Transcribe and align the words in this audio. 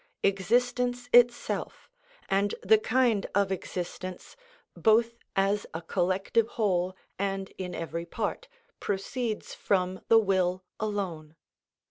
Existence 0.23 1.07
itself, 1.13 1.87
and 2.27 2.55
the 2.63 2.79
kind 2.79 3.27
of 3.35 3.51
existence, 3.51 4.35
both 4.75 5.15
as 5.35 5.67
a 5.75 5.81
collective 5.83 6.47
whole 6.57 6.95
and 7.19 7.53
in 7.59 7.75
every 7.75 8.07
part, 8.07 8.47
proceeds 8.79 9.53
from 9.53 10.01
the 10.07 10.17
will 10.17 10.63
alone. 10.79 11.35